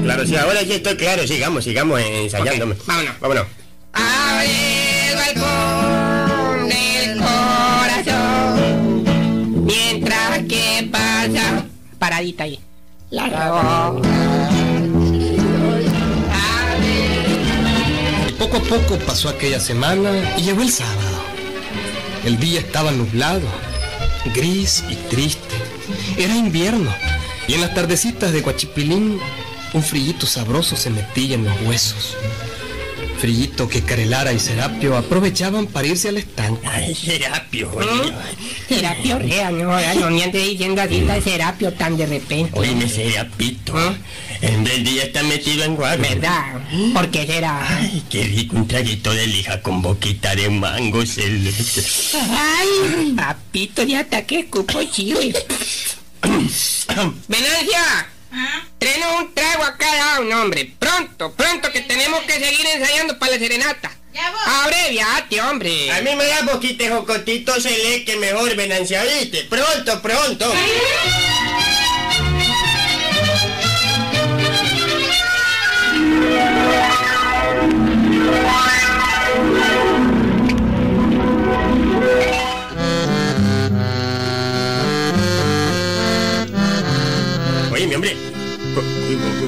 Claros, 0.10 0.30
sí, 0.30 0.36
ahora 0.36 0.62
sí 0.62 0.74
estoy 0.74 0.96
claro, 0.96 1.28
sigamos, 1.28 1.64
sigamos 1.64 2.02
ensayándome. 2.02 2.74
Ok, 2.74 2.88
vámonos. 2.88 3.16
Vámonos. 3.20 3.46
Abre 3.94 5.10
el 5.10 5.16
balcón 5.16 6.70
del 6.70 7.18
corazón 7.18 9.04
mientras 9.66 10.40
que 10.48 10.90
pasa 10.92 11.66
paradita 12.00 12.46
ahí 12.46 12.60
la 13.12 13.28
ronda. 13.28 14.10
Y 18.28 18.32
poco 18.34 18.58
a 18.58 18.62
poco 18.62 18.98
pasó 19.06 19.30
aquella 19.30 19.60
semana 19.60 20.12
y 20.38 20.42
llegó 20.42 20.64
el 20.64 20.72
sábado. 20.72 21.20
El 22.26 22.40
día 22.40 22.62
estaba 22.62 22.92
nublado, 22.92 23.48
gris 24.34 24.84
y 24.90 24.96
triste. 24.96 25.56
Era 26.18 26.36
invierno 26.36 26.92
y 27.48 27.54
en 27.54 27.62
las 27.62 27.74
tardecitas 27.76 28.32
de 28.32 28.42
Guachipilín 28.42 29.20
un 29.74 29.84
frillito 29.84 30.26
sabroso 30.26 30.76
se 30.76 30.90
metía 30.90 31.36
en 31.36 31.46
los 31.46 31.62
huesos. 31.62 32.16
Frillito 33.20 33.68
que 33.68 33.82
Carelara 33.82 34.32
y 34.32 34.40
Serapio 34.40 34.96
aprovechaban 34.96 35.68
para 35.68 35.88
irse 35.88 36.08
al 36.08 36.18
estanque. 36.18 36.66
Ay, 36.66 36.96
Serapio, 36.96 37.70
¿Mm? 37.70 38.74
Serapio 38.74 39.20
Rea, 39.20 39.52
no, 39.52 39.74
ahora 39.74 39.94
no 39.96 40.10
me 40.10 40.24
andes 40.24 40.48
diciendo 40.48 40.82
así 40.82 41.02
de 41.02 41.22
Serapio 41.22 41.74
tan 41.74 41.98
de 41.98 42.06
repente. 42.06 42.58
Oíme, 42.58 42.88
Serapito. 42.88 43.74
¿Ah? 43.76 43.94
En 44.42 44.64
vez 44.64 44.86
día 44.86 45.04
está 45.04 45.22
metido 45.24 45.66
en 45.66 45.76
guardia. 45.76 46.10
¿Verdad? 46.16 46.62
¿Por 46.94 47.12
qué 47.12 47.28
será? 47.28 47.68
Ay, 47.78 48.04
qué 48.10 48.24
rico 48.24 48.56
un 48.56 48.68
traguito 48.68 49.12
de 49.14 49.28
lija 49.28 49.62
con 49.62 49.82
boquita 49.82 50.34
de 50.34 50.50
mango 50.50 51.06
celeste. 51.06 51.84
Ay, 52.16 53.14
papito, 53.18 53.84
ya 53.84 54.00
hasta 54.00 54.26
que 54.26 54.40
escupo 54.40 54.82
chile. 54.84 55.34
Venancia, 57.28 58.08
un 59.04 59.34
trago 59.34 59.64
a 59.64 59.78
cada 59.78 60.20
uno, 60.20 60.42
hombre. 60.42 60.74
Pronto, 60.80 61.32
pronto 61.34 61.72
que 61.72 61.82
tenemos 61.82 62.22
que 62.22 62.34
seguir 62.34 62.66
ensayando 62.66 63.18
para 63.20 63.34
la 63.34 63.40
serenata. 63.40 63.92
Ya 64.14 64.32
voy. 64.32 64.40
Abreviate, 64.46 65.42
hombre. 65.42 65.92
A 65.92 66.02
mí 66.02 66.16
me 66.16 66.26
da 66.26 66.42
boquita 66.42 66.84
de 66.84 66.90
jocotito, 66.90 67.60
se 67.62 67.70
lee 67.70 68.06
que 68.06 68.18
mejor 68.18 68.56
venancia, 68.56 69.04
¿viste? 69.04 69.46
Pronto, 69.46 70.02
pronto. 70.02 70.52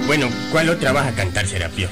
Bueno, 0.07 0.29
¿cuál 0.51 0.69
otra 0.69 0.91
vas 0.91 1.07
a 1.07 1.15
cantar, 1.15 1.47
Serapio? 1.47 1.87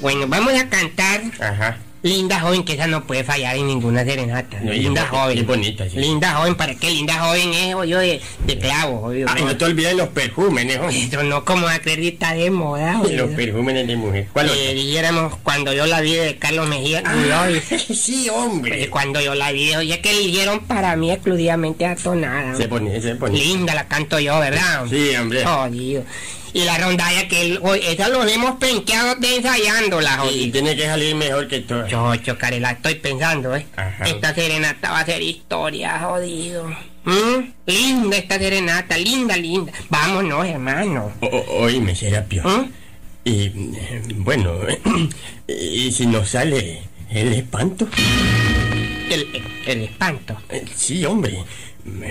Bueno, 0.00 0.26
vamos 0.28 0.54
a 0.54 0.68
cantar 0.68 1.22
Ajá. 1.40 1.78
Linda 2.02 2.38
joven, 2.38 2.62
que 2.64 2.74
esa 2.74 2.86
no 2.86 3.04
puede 3.04 3.24
fallar 3.24 3.56
en 3.56 3.66
ninguna 3.66 4.04
serenata. 4.04 4.60
No, 4.60 4.70
linda 4.70 5.02
es 5.02 5.08
joven. 5.08 5.38
es 5.38 5.46
bonita, 5.46 5.88
sí. 5.90 5.96
Linda 5.98 6.34
joven, 6.34 6.54
¿para 6.54 6.76
qué? 6.76 6.90
Linda 6.90 7.14
joven 7.18 7.52
es 7.52 7.70
yo 7.88 7.98
de, 7.98 8.20
de 8.46 8.58
clavo, 8.58 9.00
jodido. 9.00 9.28
Ah, 9.28 9.34
no 9.40 9.56
te 9.56 9.64
olvides 9.64 9.94
los 9.96 10.08
perjúmenes, 10.10 10.78
hombre. 10.78 11.02
Eso 11.02 11.22
no 11.24 11.44
como 11.44 11.66
acredita 11.66 12.32
de 12.34 12.50
moda, 12.52 13.02
Los 13.10 13.30
perjúmenes 13.30 13.88
de 13.88 13.96
mujer. 13.96 14.28
¿Cuál 14.32 14.50
Eh, 14.54 14.74
dijéramos 14.74 15.34
cuando 15.42 15.72
yo 15.72 15.86
la 15.86 16.00
vi 16.00 16.14
de 16.14 16.36
Carlos 16.36 16.68
Mejía 16.68 17.00
otra? 17.00 17.48
Sí, 17.68 18.26
Pues 18.28 18.30
hombre. 18.30 18.88
cuando 18.90 19.20
yo 19.20 19.34
la 19.34 19.50
vi, 19.50 19.74
oye, 19.74 20.00
que 20.00 20.10
eligieron 20.10 20.60
para 20.60 20.94
mí 20.94 21.10
exclusivamente 21.10 21.86
a 21.86 21.96
tonada. 21.96 22.54
Se 22.54 22.68
pone, 22.68 23.00
se 23.00 23.16
pone. 23.16 23.36
Linda 23.36 23.74
la 23.74 23.88
canto 23.88 24.20
yo, 24.20 24.38
¿verdad? 24.38 24.84
Sí, 24.88 25.10
hombre. 25.16 25.44
Jodido. 25.44 26.04
Y 26.56 26.64
la 26.64 26.78
rondalla 26.78 27.28
que 27.28 27.58
oye, 27.60 27.92
esa 27.92 28.08
lo 28.08 28.24
hemos 28.26 28.56
penqueado 28.56 29.14
de 29.16 29.36
ensayándola, 29.36 30.12
Y 30.14 30.16
jodido. 30.28 30.52
tiene 30.52 30.74
que 30.74 30.86
salir 30.86 31.14
mejor 31.14 31.48
que 31.48 31.60
todo. 31.60 31.86
Yo, 31.86 32.16
chocaré, 32.16 32.60
la 32.60 32.70
estoy 32.70 32.94
pensando, 32.94 33.54
¿eh? 33.54 33.66
Ajá. 33.76 34.04
Esta 34.06 34.34
serenata 34.34 34.90
va 34.90 35.00
a 35.00 35.04
ser 35.04 35.20
historia, 35.20 35.98
jodido. 36.00 36.66
¿Mm? 37.04 37.52
Linda 37.66 38.16
esta 38.16 38.38
serenata, 38.38 38.96
linda, 38.96 39.36
linda. 39.36 39.70
Vámonos, 39.90 40.46
hermano. 40.46 41.12
O- 41.20 41.26
o- 41.26 41.62
Oíme, 41.64 41.94
Serapio. 41.94 42.42
¿Mm? 42.44 42.70
Y 43.24 43.42
eh, 43.76 44.02
bueno, 44.14 44.54
y 45.46 45.92
si 45.92 46.06
nos 46.06 46.30
sale 46.30 46.80
el 47.10 47.34
espanto. 47.34 47.86
El, 49.10 49.42
el 49.66 49.82
espanto. 49.82 50.36
Eh, 50.48 50.64
Sí, 50.74 51.04
hombre. 51.04 51.38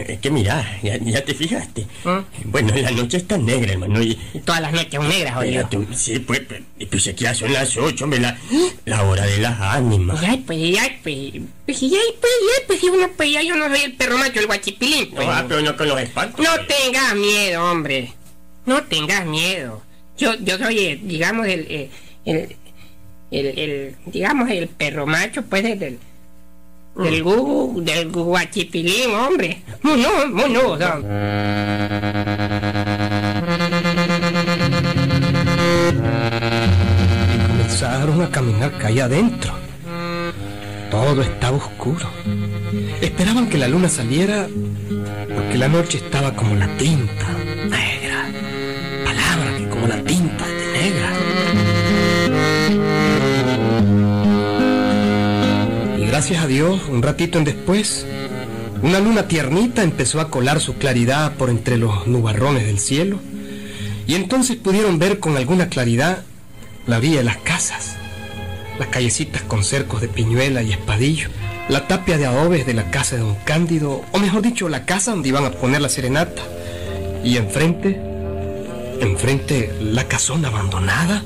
Es 0.07 0.19
que 0.19 0.31
mira, 0.31 0.79
ya, 0.81 0.97
ya 0.97 1.23
te 1.25 1.33
fijaste. 1.33 1.85
¿Mm? 2.03 2.19
Bueno, 2.51 2.73
la 2.75 2.91
noche 2.91 3.17
está 3.17 3.37
negra, 3.37 3.73
hermano. 3.73 4.01
Y, 4.01 4.15
Todas 4.45 4.61
las 4.61 4.71
noches 4.71 4.93
son 4.93 5.07
negras, 5.09 5.37
oye. 5.37 5.63
Tú- 5.69 5.85
sí, 5.93 6.19
pues, 6.19 6.41
pues, 6.47 6.61
pues 6.89 7.15
ya 7.15 7.33
son 7.33 7.51
las 7.51 7.75
ocho, 7.77 8.05
hombre, 8.05 8.19
la, 8.19 8.37
la 8.85 9.03
hora 9.03 9.25
de 9.25 9.37
las 9.39 9.59
ánimas. 9.59 10.21
Ya, 10.21 10.37
pues, 10.45 10.59
ya, 10.71 10.83
pues, 11.03 11.17
pues, 11.65 11.79
ya, 11.81 11.89
pues, 12.21 12.33
ya, 12.41 12.67
pues, 12.67 12.79
si 12.79 12.87
uno, 12.89 13.09
pues, 13.17 13.31
ya, 13.31 13.41
yo 13.43 13.55
no 13.55 13.67
soy 13.67 13.81
el 13.83 13.93
perro 13.93 14.17
macho, 14.17 14.39
el 14.39 14.47
guachipilín, 14.47 15.11
pues. 15.11 15.27
Ah, 15.29 15.45
pero 15.47 15.61
no 15.61 15.75
con 15.75 15.87
los 15.87 15.99
espantos. 15.99 16.39
No 16.45 16.51
tengas 16.65 17.15
miedo, 17.15 17.63
hombre. 17.71 18.13
No 18.65 18.83
tengas 18.83 19.25
miedo. 19.25 19.81
Yo, 20.17 20.33
yo 20.39 20.57
soy, 20.57 20.79
eh, 20.79 20.99
digamos, 21.03 21.45
el, 21.47 21.67
eh, 21.69 21.89
el, 22.25 22.55
el, 23.31 23.59
el, 23.59 23.95
digamos, 24.05 24.49
el 24.49 24.67
perro 24.69 25.05
macho, 25.05 25.41
pues, 25.43 25.63
del, 25.63 25.99
del, 26.95 27.23
gu, 27.23 27.81
del 27.83 28.09
guachipilín, 28.09 29.11
hombre. 29.11 29.61
Muno, 29.81 30.09
muno, 30.31 30.77
y 37.33 37.47
comenzaron 37.47 38.21
a 38.21 38.29
caminar 38.29 38.77
calle 38.77 39.01
adentro. 39.01 39.53
Todo 40.89 41.21
estaba 41.21 41.57
oscuro. 41.57 42.09
Esperaban 43.01 43.49
que 43.49 43.57
la 43.57 43.67
luna 43.67 43.89
saliera 43.89 44.47
porque 45.33 45.57
la 45.57 45.67
noche 45.67 45.97
estaba 45.97 46.33
como 46.33 46.55
la 46.55 46.67
tinta 46.77 47.27
negra. 47.69 48.29
Palabra 49.03 49.57
que 49.57 49.67
como 49.69 49.87
la 49.87 50.01
tinta 50.03 50.24
gracias 56.15 56.45
a 56.45 56.47
Dios, 56.47 56.83
un 56.87 57.01
ratito 57.01 57.39
en 57.39 57.43
después, 57.43 58.05
una 58.81 59.01
luna 59.01 59.27
tiernita 59.27 59.83
empezó 59.83 60.21
a 60.21 60.29
colar 60.29 60.61
su 60.61 60.75
claridad 60.75 61.33
por 61.33 61.49
entre 61.49 61.77
los 61.77 62.07
nubarrones 62.07 62.65
del 62.65 62.79
cielo. 62.79 63.19
Y 64.07 64.15
entonces 64.15 64.55
pudieron 64.55 64.97
ver 64.97 65.19
con 65.19 65.35
alguna 65.35 65.67
claridad 65.67 66.23
la 66.87 66.99
orilla 66.99 67.17
de 67.17 67.25
las 67.25 67.35
casas, 67.39 67.97
las 68.79 68.87
callecitas 68.87 69.41
con 69.41 69.65
cercos 69.65 69.99
de 69.99 70.07
piñuela 70.07 70.63
y 70.63 70.71
espadillo, 70.71 71.27
la 71.67 71.85
tapia 71.85 72.17
de 72.17 72.27
adobes 72.27 72.65
de 72.65 72.75
la 72.75 72.91
casa 72.91 73.17
de 73.17 73.21
don 73.23 73.35
Cándido, 73.43 74.01
o 74.13 74.17
mejor 74.17 74.41
dicho, 74.41 74.69
la 74.69 74.85
casa 74.85 75.11
donde 75.11 75.27
iban 75.27 75.43
a 75.43 75.51
poner 75.51 75.81
la 75.81 75.89
serenata. 75.89 76.43
Y 77.25 77.35
enfrente, 77.35 77.99
enfrente, 79.01 79.75
la 79.81 80.07
casona 80.07 80.47
abandonada, 80.47 81.25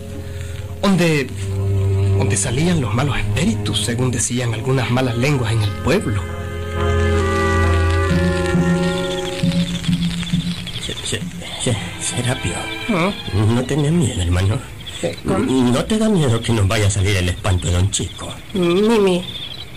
donde, 0.82 1.28
donde 2.20 2.36
salían 2.36 2.82
los 2.82 2.94
malos 2.94 3.18
espíritus, 3.18 3.86
según 3.86 4.12
decían 4.12 4.54
algunas 4.54 4.92
malas 4.92 5.18
lenguas 5.18 5.54
en 5.54 5.62
el 5.64 5.70
pueblo. 5.86 6.22
Se- 10.86 10.94
se- 11.08 11.22
se- 11.64 11.78
Serapio, 12.02 12.56
¿Mm? 12.90 13.56
no 13.56 13.64
tenés 13.64 13.92
miedo, 13.94 14.22
hermano. 14.22 14.60
¿No 15.24 15.86
te 15.86 15.98
da 15.98 16.10
miedo 16.10 16.42
que 16.42 16.52
nos 16.52 16.68
vaya 16.68 16.88
a 16.88 16.90
salir 16.92 17.16
el 17.16 17.30
espanto 17.30 17.68
de 17.68 17.74
don 17.74 17.90
Chico? 17.90 18.34
Ni, 18.54 18.82
mi, 19.00 19.24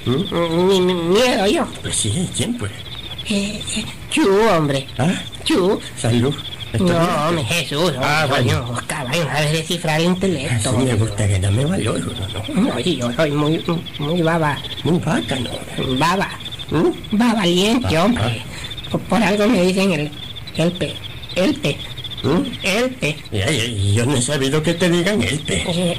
ni, 0.05 0.81
mi 0.81 0.95
miedo 0.95 1.47
yo. 1.47 1.65
Pues 1.81 1.95
sí, 1.95 2.29
¿quién 2.37 2.59
pues? 2.59 2.73
Eh, 3.31 3.63
eh, 3.77 3.85
Chu, 4.11 4.29
hombre. 4.51 4.89
¿Ah? 4.99 5.15
Chu. 5.45 5.79
Salud. 5.97 6.35
No, 6.79 7.29
hombre, 7.29 7.45
Jesús. 7.45 7.93
Ah, 8.01 8.25
hombre, 8.25 8.43
bueno. 8.43 8.65
coño, 8.67 8.81
caballo, 8.87 9.23
sabes 9.25 9.53
descifrar 9.53 10.01
el 10.01 10.07
intelecto. 10.07 10.71
Así 10.71 10.79
me 10.79 10.95
gusta 10.95 11.29
que 11.29 11.39
dame 11.39 11.65
valor, 11.65 12.01
¿no? 12.55 12.63
No, 12.63 12.81
y 12.81 12.97
yo 12.97 13.13
soy 13.13 13.31
muy, 13.31 13.65
muy 13.99 14.23
baba, 14.23 14.59
Muy 14.85 14.99
bacano. 14.99 15.51
baba, 15.99 16.29
¿Mm? 16.71 17.21
va 17.21 17.35
valiente, 17.35 17.97
Ah, 17.97 18.05
hombre. 18.05 18.43
Por, 18.91 19.01
por 19.03 19.23
algo 19.23 19.47
me 19.49 19.63
dicen 19.63 19.93
el, 19.93 20.11
el 20.57 20.73
pe, 20.73 20.95
el 21.37 21.55
pe, 21.57 21.77
¿Mm? 22.23 22.43
el 22.63 22.91
pe. 22.91 23.17
Ya, 23.31 23.51
ya, 23.51 23.65
yo 23.67 24.07
no 24.07 24.17
he 24.17 24.23
sabido 24.23 24.63
que 24.63 24.75
te 24.75 24.89
digan 24.91 25.23
el 25.23 25.39
pe. 25.41 25.65
Eh, 25.69 25.99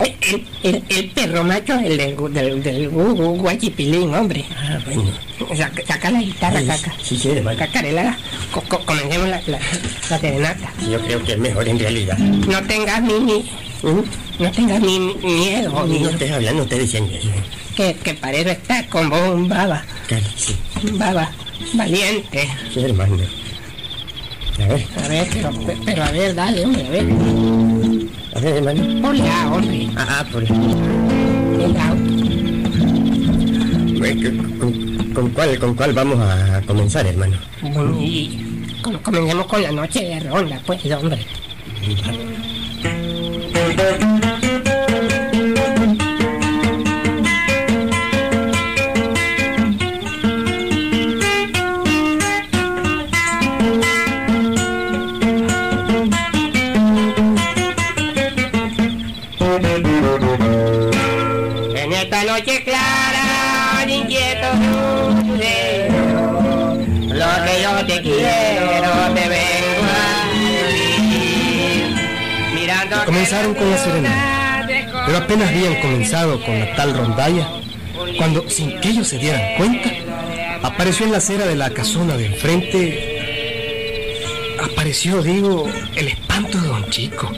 el, 0.00 0.46
el, 0.62 0.84
el 0.88 1.10
perro 1.10 1.44
macho, 1.44 1.74
el 1.78 1.96
del, 1.96 2.16
del, 2.32 2.62
del 2.62 2.90
gu- 2.90 3.38
guachipilín, 3.38 4.14
hombre. 4.14 4.44
Ah, 4.56 4.78
bueno. 4.86 5.04
Saca, 5.56 5.82
saca 5.86 6.10
la 6.10 6.20
guitarra, 6.20 6.58
Ay, 6.58 6.66
caca. 6.66 6.94
Sí, 7.02 7.16
sí, 7.18 7.30
hermano. 7.30 7.58
Cacarela, 7.58 8.16
co- 8.52 8.62
co- 8.68 8.84
comencemos 8.86 9.28
la, 9.28 9.40
la, 9.46 9.58
la 10.10 10.18
serenata. 10.18 10.72
Yo 10.90 11.00
creo 11.00 11.22
que 11.24 11.32
es 11.32 11.38
mejor 11.38 11.68
en 11.68 11.78
realidad. 11.78 12.16
No 12.18 12.62
tengas 12.62 13.02
mi, 13.02 13.18
ni, 13.20 13.44
no 14.38 14.50
tengas 14.52 14.80
mi 14.80 14.98
miedo, 15.22 15.70
No, 15.70 15.86
no 15.86 16.08
estoy 16.10 16.28
hablando, 16.28 16.62
estoy 16.62 16.78
diciendo 16.80 17.12
eso. 17.14 17.28
que, 17.76 17.94
que 17.94 18.14
parece 18.14 18.52
estar 18.52 18.88
con 18.88 19.10
vos 19.10 19.28
un 19.34 19.48
baba, 19.48 19.84
Claro, 20.06 20.24
sí, 20.36 20.56
baba, 20.92 21.30
valiente. 21.74 22.48
sí, 22.72 22.80
hermano. 22.80 23.16
A 24.62 24.66
ver, 24.66 24.86
A 25.02 25.08
ver, 25.08 25.28
pero, 25.32 25.50
pero 25.84 26.04
a 26.04 26.10
ver, 26.12 26.34
dale, 26.34 26.64
hombre, 26.64 26.86
a 26.86 26.90
ver. 26.90 27.04
Hola, 28.34 29.50
hombre. 29.52 29.88
Ah, 29.96 30.24
por 30.32 30.46
¿Con, 33.98 34.58
con- 34.58 35.12
con 35.14 35.30
cuál, 35.30 35.58
¿Con 35.58 35.74
cuál 35.74 35.92
vamos 35.92 36.18
a 36.20 36.62
comenzar, 36.66 37.06
hermano? 37.06 37.36
Y 38.00 38.78
com- 38.82 38.96
comencemos 39.02 39.46
con 39.46 39.62
la 39.62 39.70
noche 39.72 40.00
de 40.04 40.20
ronda, 40.20 40.60
pues, 40.66 40.80
hombre. 40.92 41.18
Comenzaron 73.32 73.54
con 73.54 73.70
la 73.70 73.78
serenata, 73.78 74.66
pero 75.06 75.16
apenas 75.16 75.48
habían 75.48 75.80
comenzado 75.80 76.38
con 76.44 76.58
la 76.60 76.74
tal 76.74 76.94
rondalla, 76.94 77.48
cuando, 78.18 78.46
sin 78.50 78.78
que 78.78 78.90
ellos 78.90 79.08
se 79.08 79.16
dieran 79.16 79.56
cuenta, 79.56 79.90
apareció 80.62 81.06
en 81.06 81.12
la 81.12 81.18
acera 81.18 81.46
de 81.46 81.56
la 81.56 81.70
casona 81.70 82.18
de 82.18 82.26
enfrente, 82.26 83.88
apareció, 84.62 85.22
digo, 85.22 85.66
el 85.96 86.08
espanto 86.08 86.58
de 86.58 86.68
don 86.68 86.90
Chico. 86.90 87.32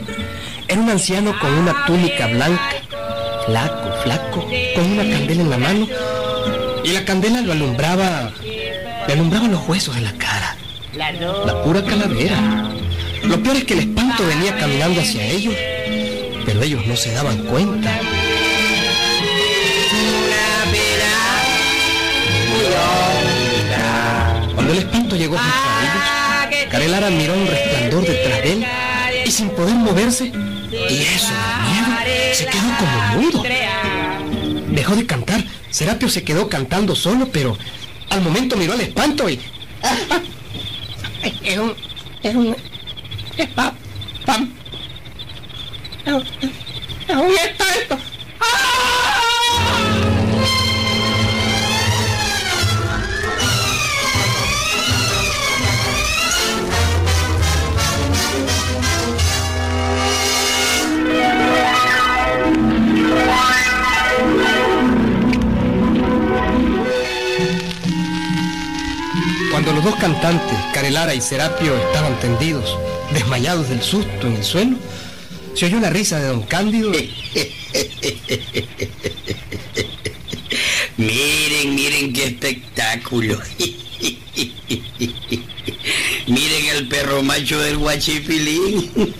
Era 0.67 0.81
un 0.81 0.89
anciano 0.89 1.33
con 1.39 1.53
una 1.53 1.85
túnica 1.85 2.27
blanca, 2.27 2.75
flaco, 3.45 3.93
flaco, 4.03 4.49
con 4.75 4.91
una 4.91 5.09
candela 5.09 5.43
en 5.43 5.49
la 5.49 5.57
mano, 5.57 5.87
y 6.83 6.89
la 6.89 7.05
candela 7.05 7.39
lo 7.39 7.53
alumbraba, 7.53 8.33
le 8.43 9.13
alumbraba 9.13 9.47
los 9.47 9.65
huesos 9.65 9.95
de 9.95 10.01
la 10.01 10.11
cara, 10.11 10.57
la 11.45 11.63
pura 11.63 11.81
calavera. 11.85 12.69
Lo 13.23 13.41
peor 13.41 13.55
es 13.55 13.63
que 13.63 13.75
el 13.75 13.79
espanto 13.79 14.27
venía 14.27 14.57
caminando 14.57 14.99
hacia 14.99 15.25
ellos, 15.25 15.55
pero 16.45 16.61
ellos 16.61 16.85
no 16.85 16.95
se 16.95 17.11
daban 17.11 17.37
cuenta. 17.39 17.99
Cuando 24.53 24.73
el 24.73 24.79
espanto 24.79 25.15
llegó 25.15 25.37
junto 25.37 25.53
a 25.53 26.45
ellos, 26.47 26.69
Carelara 26.71 27.09
miró 27.09 27.33
un 27.33 27.47
resplandor 27.47 28.07
detrás 28.07 28.43
de 28.43 28.51
él 28.53 28.65
y 29.25 29.31
sin 29.31 29.49
poder 29.49 29.75
moverse, 29.75 30.25
y 30.25 31.01
eso 31.01 31.33
del 31.33 31.59
miedo, 31.71 32.33
se 32.33 32.45
quedó 32.45 32.63
como 32.79 33.21
mudo. 33.21 33.43
Dejó 34.69 34.95
de 34.95 35.05
cantar, 35.05 35.43
Serapio 35.69 36.09
se 36.09 36.23
quedó 36.23 36.49
cantando 36.49 36.95
solo, 36.95 37.29
pero 37.31 37.57
al 38.09 38.21
momento 38.21 38.55
miró 38.55 38.73
al 38.73 38.81
espanto 38.81 39.29
y 39.29 39.39
Es 41.43 41.57
un. 41.57 41.73
Es 42.23 42.35
un. 42.35 42.55
Es 43.37 43.47
pa. 43.49 43.73
pam. 44.25 44.51
Es 46.05 46.13
un, 46.13 46.21
es 46.21 47.15
un 47.15 47.31
espanto. 47.31 47.97
Cuando 69.51 69.71
los 69.71 69.83
dos 69.83 69.95
cantantes, 69.95 70.43
Carelara 70.73 71.15
y 71.15 71.21
Serapio, 71.21 71.75
estaban 71.77 72.19
tendidos, 72.19 72.77
desmayados 73.11 73.69
del 73.69 73.81
susto 73.81 74.27
en 74.27 74.35
el 74.35 74.43
suelo, 74.43 74.77
se 75.55 75.65
oyó 75.67 75.79
la 75.79 75.89
risa 75.89 76.19
de 76.19 76.27
don 76.27 76.43
Cándido 76.43 76.91
Miren, 80.97 81.75
miren 81.75 82.13
qué 82.13 82.25
espectáculo. 82.25 83.37
Miren 86.27 86.65
el 86.67 86.87
perro 86.87 87.21
macho 87.21 87.59
del 87.59 87.77
guachipilín. 87.77 88.91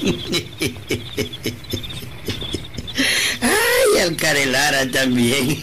Ay, 3.42 4.00
al 4.02 4.16
Carelara 4.16 4.90
también. 4.90 5.62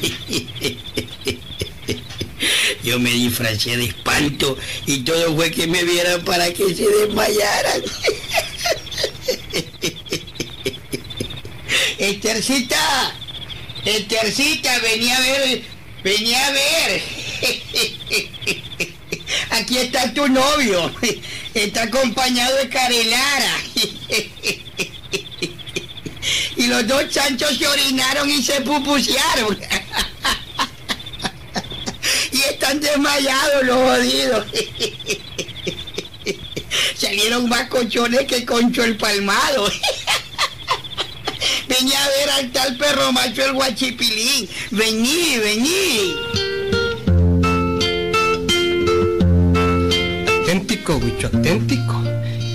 Yo 2.85 2.99
me 2.99 3.11
disfracé 3.11 3.79
de 3.79 3.87
espanto 3.87 4.59
y 4.87 4.99
todo 4.99 5.35
fue 5.35 5.51
que 5.51 5.67
me 5.67 5.83
vieran 5.83 6.23
para 6.25 6.53
que 6.53 6.75
se 6.75 6.87
desmayaran. 6.87 7.83
Estercita, 12.33 13.13
Estercita, 13.85 14.79
venía 14.79 15.15
a 15.15 15.21
ver, 15.21 15.63
venía 16.03 16.47
a 16.47 16.51
ver. 16.51 17.03
Aquí 19.51 19.77
está 19.77 20.15
tu 20.15 20.27
novio. 20.29 20.91
Está 21.55 21.83
acompañado 21.83 22.57
de 22.57 22.71
Carelara. 22.71 23.55
Y 26.57 26.69
los 26.69 26.87
dos 26.87 27.11
chanchos 27.11 27.59
se 27.59 27.67
orinaron 27.67 28.31
y 28.31 28.41
se 28.43 28.61
pupusearon. 28.61 29.59
Y 32.31 32.41
están 32.41 32.81
desmayados 32.81 33.65
los 33.65 33.77
jodidos. 33.77 34.47
Salieron 36.97 37.49
más 37.49 37.69
colchones 37.69 38.27
que 38.27 38.47
concho 38.47 38.85
el 38.85 38.97
palmado. 38.97 39.69
Venía 41.83 42.05
a 42.05 42.09
ver 42.11 42.31
al 42.31 42.53
tal 42.53 42.77
perro 42.77 43.11
macho 43.11 43.45
el 43.45 43.55
guachipilín. 43.55 44.49
Vení, 44.71 45.37
vení. 45.43 46.15
Auténtico, 50.29 51.01
bicho, 51.01 51.29
auténtico. 51.33 52.01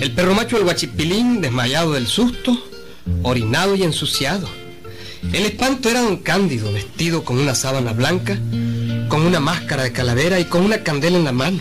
El 0.00 0.12
perro 0.14 0.34
macho 0.34 0.56
del 0.56 0.64
guachipilín, 0.64 1.42
desmayado 1.42 1.92
del 1.92 2.06
susto, 2.06 2.56
orinado 3.22 3.74
y 3.76 3.82
ensuciado. 3.82 4.48
El 5.34 5.44
espanto 5.44 5.90
era 5.90 6.00
don 6.00 6.16
Cándido, 6.16 6.72
vestido 6.72 7.22
con 7.22 7.38
una 7.38 7.54
sábana 7.54 7.92
blanca, 7.92 8.38
con 9.10 9.26
una 9.26 9.40
máscara 9.40 9.82
de 9.82 9.92
calavera 9.92 10.40
y 10.40 10.46
con 10.46 10.64
una 10.64 10.82
candela 10.82 11.18
en 11.18 11.24
la 11.24 11.32
mano. 11.32 11.60